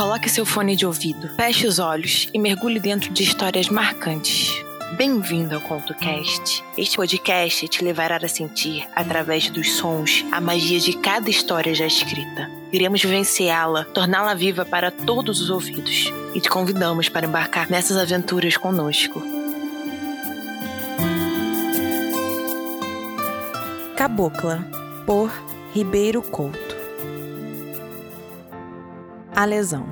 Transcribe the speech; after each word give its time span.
coloque 0.00 0.30
seu 0.30 0.46
fone 0.46 0.74
de 0.76 0.86
ouvido, 0.86 1.28
feche 1.36 1.66
os 1.66 1.78
olhos 1.78 2.26
e 2.32 2.38
mergulhe 2.38 2.80
dentro 2.80 3.12
de 3.12 3.22
histórias 3.22 3.68
marcantes. 3.68 4.50
Bem-vindo 4.96 5.54
ao 5.54 5.60
ContoCast. 5.60 6.64
Este 6.78 6.96
podcast 6.96 7.68
te 7.68 7.84
levará 7.84 8.16
a 8.16 8.26
sentir, 8.26 8.88
através 8.96 9.50
dos 9.50 9.72
sons, 9.72 10.24
a 10.32 10.40
magia 10.40 10.80
de 10.80 10.94
cada 10.94 11.28
história 11.28 11.74
já 11.74 11.84
escrita. 11.84 12.50
Iremos 12.72 13.02
vivenciá-la, 13.02 13.84
torná-la 13.84 14.32
viva 14.32 14.64
para 14.64 14.90
todos 14.90 15.38
os 15.38 15.50
ouvidos 15.50 16.10
e 16.34 16.40
te 16.40 16.48
convidamos 16.48 17.10
para 17.10 17.26
embarcar 17.26 17.68
nessas 17.68 17.98
aventuras 17.98 18.56
conosco. 18.56 19.22
Cabocla, 23.98 24.66
por 25.04 25.30
Ribeiro 25.74 26.22
Couto. 26.22 26.79
A 29.40 29.46
lesão. 29.46 29.86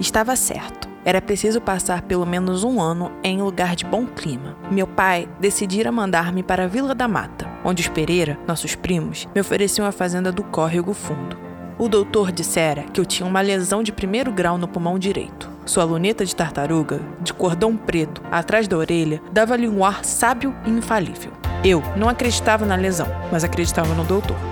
Estava 0.00 0.34
certo. 0.36 0.88
Era 1.04 1.20
preciso 1.20 1.60
passar 1.60 2.00
pelo 2.00 2.24
menos 2.24 2.64
um 2.64 2.80
ano 2.80 3.12
em 3.22 3.42
lugar 3.42 3.76
de 3.76 3.84
bom 3.84 4.06
clima. 4.06 4.56
Meu 4.70 4.86
pai 4.86 5.28
decidira 5.38 5.92
mandar-me 5.92 6.42
para 6.42 6.64
a 6.64 6.66
Vila 6.66 6.94
da 6.94 7.06
Mata, 7.06 7.46
onde 7.62 7.82
os 7.82 7.88
Pereira, 7.88 8.38
nossos 8.46 8.74
primos, 8.74 9.28
me 9.34 9.40
ofereciam 9.42 9.86
a 9.86 9.92
fazenda 9.92 10.32
do 10.32 10.42
Córrego 10.42 10.94
Fundo. 10.94 11.36
O 11.78 11.90
doutor 11.90 12.32
dissera 12.32 12.84
que 12.84 12.98
eu 12.98 13.04
tinha 13.04 13.28
uma 13.28 13.42
lesão 13.42 13.82
de 13.82 13.92
primeiro 13.92 14.32
grau 14.32 14.56
no 14.56 14.66
pulmão 14.66 14.98
direito. 14.98 15.50
Sua 15.66 15.84
luneta 15.84 16.24
de 16.24 16.34
tartaruga, 16.34 17.02
de 17.20 17.34
cordão 17.34 17.76
preto, 17.76 18.22
atrás 18.30 18.66
da 18.66 18.78
orelha, 18.78 19.20
dava-lhe 19.30 19.68
um 19.68 19.84
ar 19.84 20.06
sábio 20.06 20.56
e 20.64 20.70
infalível. 20.70 21.32
Eu 21.62 21.82
não 21.98 22.08
acreditava 22.08 22.64
na 22.64 22.76
lesão, 22.76 23.08
mas 23.30 23.44
acreditava 23.44 23.94
no 23.94 24.04
doutor. 24.04 24.51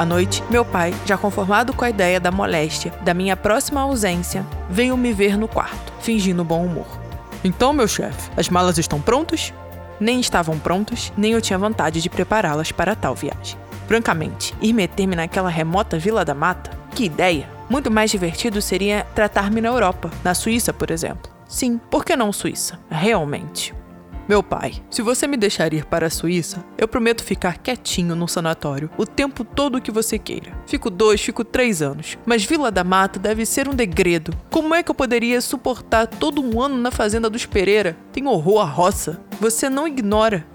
À 0.00 0.06
noite, 0.06 0.42
meu 0.48 0.64
pai, 0.64 0.94
já 1.04 1.18
conformado 1.18 1.74
com 1.74 1.84
a 1.84 1.90
ideia 1.90 2.18
da 2.18 2.30
moléstia 2.30 2.90
da 3.02 3.12
minha 3.12 3.36
próxima 3.36 3.82
ausência, 3.82 4.46
veio 4.70 4.96
me 4.96 5.12
ver 5.12 5.36
no 5.36 5.46
quarto, 5.46 5.92
fingindo 6.00 6.42
bom 6.42 6.64
humor. 6.64 6.86
Então, 7.44 7.74
meu 7.74 7.86
chefe, 7.86 8.30
as 8.34 8.48
malas 8.48 8.78
estão 8.78 8.98
prontas? 8.98 9.52
Nem 10.00 10.18
estavam 10.18 10.58
prontas, 10.58 11.12
nem 11.18 11.32
eu 11.32 11.40
tinha 11.42 11.58
vontade 11.58 12.00
de 12.00 12.08
prepará-las 12.08 12.72
para 12.72 12.96
tal 12.96 13.14
viagem. 13.14 13.58
Francamente, 13.86 14.54
ir 14.62 14.72
meter-me 14.72 15.14
naquela 15.14 15.50
remota 15.50 15.98
vila 15.98 16.24
da 16.24 16.34
mata? 16.34 16.70
Que 16.94 17.04
ideia! 17.04 17.46
Muito 17.68 17.90
mais 17.90 18.10
divertido 18.10 18.62
seria 18.62 19.06
tratar-me 19.14 19.60
na 19.60 19.68
Europa, 19.68 20.10
na 20.24 20.32
Suíça, 20.32 20.72
por 20.72 20.90
exemplo. 20.90 21.30
Sim, 21.46 21.78
por 21.90 22.06
que 22.06 22.16
não 22.16 22.32
Suíça? 22.32 22.80
Realmente. 22.90 23.74
Meu 24.30 24.44
pai, 24.44 24.74
se 24.88 25.02
você 25.02 25.26
me 25.26 25.36
deixar 25.36 25.74
ir 25.74 25.84
para 25.84 26.06
a 26.06 26.08
Suíça, 26.08 26.64
eu 26.78 26.86
prometo 26.86 27.24
ficar 27.24 27.58
quietinho 27.58 28.14
no 28.14 28.28
sanatório 28.28 28.88
o 28.96 29.04
tempo 29.04 29.42
todo 29.42 29.80
que 29.80 29.90
você 29.90 30.20
queira. 30.20 30.52
Fico 30.68 30.88
dois, 30.88 31.20
fico 31.20 31.42
três 31.42 31.82
anos. 31.82 32.16
Mas 32.24 32.44
Vila 32.44 32.70
da 32.70 32.84
Mata 32.84 33.18
deve 33.18 33.44
ser 33.44 33.68
um 33.68 33.74
degredo. 33.74 34.32
Como 34.48 34.72
é 34.72 34.84
que 34.84 34.90
eu 34.92 34.94
poderia 34.94 35.40
suportar 35.40 36.06
todo 36.06 36.40
um 36.40 36.62
ano 36.62 36.76
na 36.76 36.92
fazenda 36.92 37.28
dos 37.28 37.44
Pereira? 37.44 37.96
Tenho 38.12 38.30
horror 38.30 38.60
à 38.60 38.64
roça. 38.64 39.20
Você 39.40 39.68
não 39.68 39.88
ignora. 39.88 40.46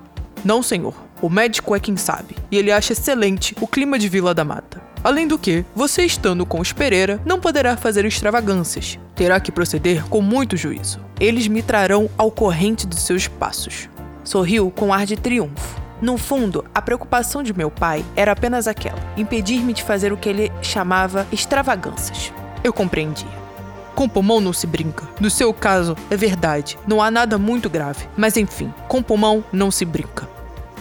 Não, 0.45 0.63
senhor. 0.63 0.95
O 1.21 1.29
médico 1.29 1.75
é 1.75 1.79
quem 1.81 1.97
sabe. 1.97 2.33
E 2.49 2.57
ele 2.57 2.71
acha 2.71 2.93
excelente 2.93 3.53
o 3.59 3.67
clima 3.67 3.99
de 3.99 4.07
Vila 4.07 4.33
da 4.33 4.45
Mata. 4.45 4.84
Além 5.05 5.27
do 5.27 5.37
que, 5.37 5.63
você 5.75 6.03
estando 6.03 6.47
com 6.47 6.59
os 6.59 6.73
Pereira 6.73 7.21
não 7.23 7.39
poderá 7.39 7.77
fazer 7.77 8.05
extravagâncias. 8.05 8.97
Terá 9.13 9.39
que 9.39 9.51
proceder 9.51 10.03
com 10.09 10.19
muito 10.19 10.57
juízo. 10.57 10.99
Eles 11.19 11.47
me 11.47 11.61
trarão 11.61 12.09
ao 12.17 12.31
corrente 12.31 12.87
dos 12.87 13.01
seus 13.01 13.27
passos. 13.27 13.87
Sorriu 14.23 14.71
com 14.71 14.91
ar 14.91 15.05
de 15.05 15.15
triunfo. 15.15 15.79
No 16.01 16.17
fundo, 16.17 16.65
a 16.73 16.81
preocupação 16.81 17.43
de 17.43 17.53
meu 17.53 17.69
pai 17.69 18.03
era 18.15 18.31
apenas 18.31 18.67
aquela: 18.67 18.97
impedir-me 19.15 19.73
de 19.73 19.83
fazer 19.83 20.11
o 20.11 20.17
que 20.17 20.27
ele 20.27 20.51
chamava 20.59 21.27
extravagâncias. 21.31 22.33
Eu 22.63 22.73
compreendia. 22.73 23.29
Com 23.93 24.09
pulmão 24.09 24.41
não 24.41 24.53
se 24.53 24.65
brinca. 24.65 25.07
No 25.19 25.29
seu 25.29 25.53
caso, 25.53 25.95
é 26.09 26.17
verdade, 26.17 26.79
não 26.87 26.99
há 26.99 27.11
nada 27.11 27.37
muito 27.37 27.69
grave. 27.69 28.07
Mas 28.17 28.37
enfim, 28.37 28.73
com 28.87 29.03
pulmão 29.03 29.43
não 29.53 29.69
se 29.69 29.85
brinca. 29.85 30.34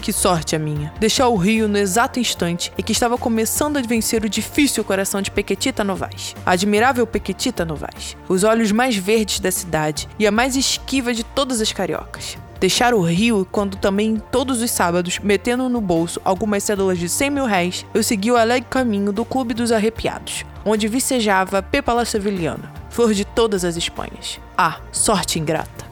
Que 0.04 0.12
sorte 0.12 0.54
a 0.54 0.58
minha. 0.58 0.92
Deixar 1.00 1.28
o 1.28 1.36
Rio 1.36 1.66
no 1.66 1.78
exato 1.78 2.20
instante 2.20 2.70
em 2.76 2.82
que 2.82 2.92
estava 2.92 3.16
começando 3.16 3.78
a 3.78 3.80
vencer 3.80 4.22
o 4.22 4.28
difícil 4.28 4.84
coração 4.84 5.22
de 5.22 5.30
Pequetita 5.30 5.82
Novaes. 5.82 6.36
A 6.44 6.50
admirável 6.50 7.06
Pequetita 7.06 7.64
Novaes. 7.64 8.14
Os 8.28 8.44
olhos 8.44 8.70
mais 8.70 8.94
verdes 8.94 9.40
da 9.40 9.50
cidade 9.50 10.06
e 10.18 10.26
a 10.26 10.30
mais 10.30 10.56
esquiva 10.56 11.14
de 11.14 11.24
todas 11.24 11.58
as 11.58 11.72
cariocas. 11.72 12.36
Deixar 12.60 12.92
o 12.92 13.00
Rio 13.00 13.48
quando 13.50 13.78
também 13.78 14.22
todos 14.30 14.60
os 14.60 14.70
sábados, 14.70 15.18
metendo 15.20 15.70
no 15.70 15.80
bolso 15.80 16.20
algumas 16.22 16.62
cédulas 16.64 16.98
de 16.98 17.08
100 17.08 17.30
mil 17.30 17.46
réis, 17.46 17.86
eu 17.94 18.02
segui 18.02 18.30
o 18.30 18.36
alegre 18.36 18.68
caminho 18.68 19.10
do 19.10 19.24
Clube 19.24 19.54
dos 19.54 19.72
Arrepiados, 19.72 20.44
onde 20.66 20.86
vicejava 20.86 21.62
Pepa 21.62 21.94
La 21.94 22.04
Seviliana, 22.04 22.70
flor 22.90 23.14
de 23.14 23.24
todas 23.24 23.64
as 23.64 23.74
Espanhas. 23.74 24.38
Ah, 24.54 24.80
sorte 24.92 25.38
ingrata. 25.38 25.83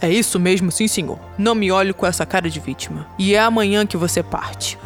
É 0.00 0.10
isso 0.10 0.40
mesmo, 0.40 0.72
sim, 0.72 0.88
senhor. 0.88 1.18
Não 1.36 1.54
me 1.54 1.70
olhe 1.70 1.92
com 1.92 2.06
essa 2.06 2.24
cara 2.24 2.48
de 2.48 2.58
vítima. 2.58 3.06
E 3.18 3.34
é 3.34 3.40
amanhã 3.40 3.84
que 3.84 3.96
você 3.96 4.22
parte. 4.22 4.78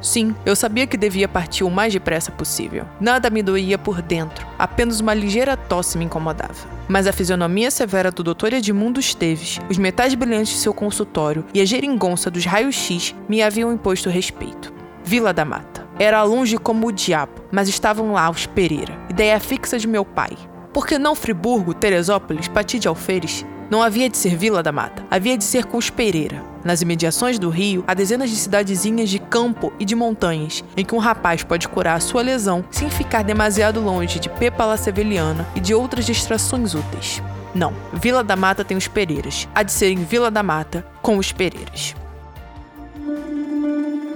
Sim, 0.00 0.34
eu 0.46 0.54
sabia 0.54 0.86
que 0.86 0.96
devia 0.96 1.26
partir 1.26 1.64
o 1.64 1.70
mais 1.70 1.92
depressa 1.92 2.30
possível. 2.30 2.84
Nada 3.00 3.30
me 3.30 3.42
doía 3.42 3.76
por 3.76 4.00
dentro, 4.00 4.46
apenas 4.58 5.00
uma 5.00 5.12
ligeira 5.12 5.56
tosse 5.56 5.98
me 5.98 6.04
incomodava. 6.04 6.54
Mas 6.86 7.06
a 7.06 7.12
fisionomia 7.12 7.70
severa 7.70 8.10
do 8.10 8.22
Dr. 8.22 8.54
Edmundo 8.54 9.00
Esteves, 9.00 9.58
os 9.68 9.76
metais 9.76 10.14
brilhantes 10.14 10.52
de 10.52 10.58
seu 10.60 10.72
consultório 10.72 11.44
e 11.52 11.60
a 11.60 11.64
geringonça 11.64 12.30
dos 12.30 12.44
raios-x 12.44 13.14
me 13.28 13.42
haviam 13.42 13.72
imposto 13.72 14.08
respeito. 14.08 14.72
Vila 15.02 15.32
da 15.32 15.44
Mata. 15.44 15.86
Era 15.98 16.22
longe 16.22 16.56
como 16.58 16.86
o 16.86 16.92
diabo, 16.92 17.32
mas 17.50 17.68
estavam 17.68 18.12
lá 18.12 18.30
os 18.30 18.46
Pereira, 18.46 18.96
ideia 19.10 19.40
fixa 19.40 19.78
de 19.78 19.88
meu 19.88 20.04
pai. 20.04 20.36
Por 20.72 20.86
que 20.86 20.96
não 20.96 21.16
Friburgo, 21.16 21.74
Teresópolis, 21.74 22.46
Pati 22.46 22.78
de 22.78 22.86
Alferes? 22.86 23.44
Não 23.70 23.82
havia 23.82 24.08
de 24.08 24.16
ser 24.16 24.34
Vila 24.34 24.62
da 24.62 24.72
Mata, 24.72 25.04
havia 25.10 25.36
de 25.36 25.44
ser 25.44 25.66
Pereira. 25.94 26.42
Nas 26.64 26.80
imediações 26.80 27.38
do 27.38 27.50
rio, 27.50 27.84
há 27.86 27.92
dezenas 27.92 28.30
de 28.30 28.36
cidadezinhas 28.36 29.10
de 29.10 29.18
campo 29.18 29.72
e 29.78 29.84
de 29.84 29.94
montanhas, 29.94 30.64
em 30.76 30.84
que 30.84 30.94
um 30.94 30.98
rapaz 30.98 31.42
pode 31.42 31.68
curar 31.68 31.96
a 31.96 32.00
sua 32.00 32.22
lesão 32.22 32.64
sem 32.70 32.88
ficar 32.88 33.22
demasiado 33.22 33.80
longe 33.80 34.18
de 34.18 34.28
Pepa 34.30 34.64
La 34.64 34.76
Seveliana 34.76 35.46
e 35.54 35.60
de 35.60 35.74
outras 35.74 36.06
distrações 36.06 36.74
úteis. 36.74 37.22
Não, 37.54 37.74
Vila 37.92 38.24
da 38.24 38.36
Mata 38.36 38.64
tem 38.64 38.76
os 38.76 38.88
Pereiras. 38.88 39.46
Há 39.54 39.62
de 39.62 39.72
ser 39.72 39.90
em 39.90 40.02
Vila 40.02 40.30
da 40.30 40.42
Mata 40.42 40.86
com 41.02 41.18
os 41.18 41.30
Pereiras. 41.30 41.94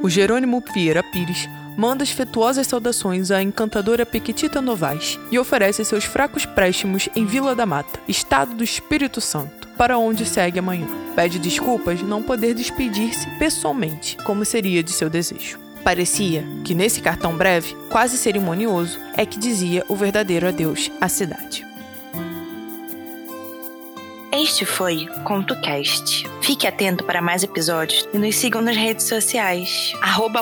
O 0.03 0.09
Jerônimo 0.09 0.63
Vieira 0.75 1.03
Pires 1.03 1.49
manda 1.77 2.05
afetuosas 2.05 2.66
saudações 2.66 3.31
à 3.31 3.43
encantadora 3.43 4.05
Pequitita 4.06 4.60
Novaes 4.60 5.19
e 5.31 5.38
oferece 5.38 5.84
seus 5.84 6.05
fracos 6.05 6.44
préstimos 6.44 7.09
em 7.15 7.25
Vila 7.25 7.55
da 7.55 7.66
Mata, 7.66 8.00
estado 8.06 8.55
do 8.55 8.65
Espírito 8.65 9.21
Santo, 9.21 9.69
para 9.77 9.99
onde 9.99 10.25
segue 10.27 10.59
amanhã. 10.59 10.87
Pede 11.15 11.38
desculpas 11.38 11.99
de 11.99 12.05
não 12.05 12.22
poder 12.22 12.55
despedir-se 12.55 13.28
pessoalmente, 13.38 14.16
como 14.25 14.44
seria 14.44 14.83
de 14.83 14.93
seu 14.93 15.10
desejo. 15.10 15.59
Parecia 15.83 16.44
que 16.65 16.75
nesse 16.75 17.00
cartão 17.00 17.37
breve, 17.37 17.75
quase 17.91 18.16
cerimonioso, 18.16 19.00
é 19.16 19.27
que 19.27 19.39
dizia 19.39 19.84
o 19.89 19.97
verdadeiro 19.97 20.47
adeus 20.47 20.91
à 21.00 21.09
cidade. 21.09 21.72
Este 24.34 24.65
foi 24.65 25.09
ContoCast. 25.25 26.26
Fique 26.41 26.66
atento 26.66 27.04
para 27.04 27.20
mais 27.20 27.43
episódios 27.43 28.09
e 28.15 28.19
nos 28.19 28.34
sigam 28.34 28.62
nas 28.62 28.75
redes 28.75 29.04
sociais. 29.06 29.93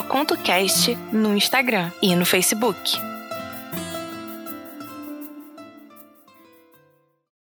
ContoCast 0.01 0.95
no 1.11 1.35
Instagram 1.35 1.91
e 2.01 2.15
no 2.15 2.25
Facebook. 2.25 3.10